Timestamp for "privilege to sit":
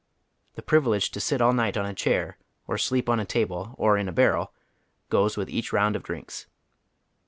0.63-1.41